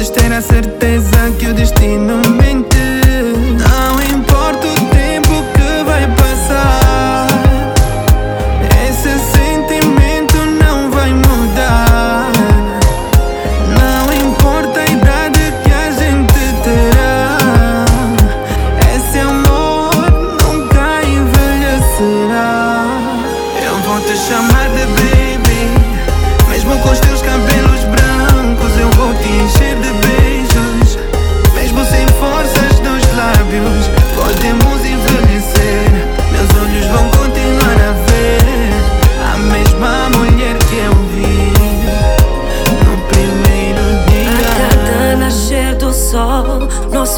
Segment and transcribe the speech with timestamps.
[0.00, 2.29] podes ter a certeza que o destino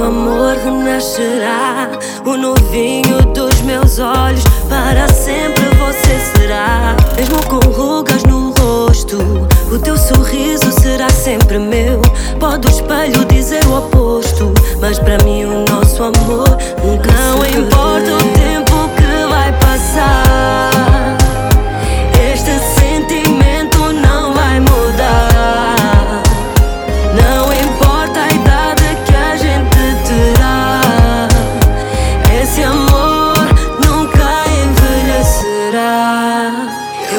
[0.00, 1.90] nosso amor renascerá.
[2.24, 6.96] O novinho dos meus olhos, para sempre você será.
[7.16, 9.18] Mesmo com rugas no rosto,
[9.70, 12.00] o teu sorriso será sempre meu.
[12.38, 16.48] Pode o espelho dizer o oposto, mas para mim o nosso amor
[16.82, 20.29] nunca Não importa o tempo que vai passar.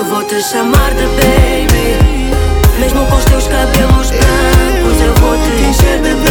[0.01, 2.33] Eu vou te chamar de baby.
[2.79, 6.30] Mesmo com os teus cabelos brancos Eu vou te encher de baby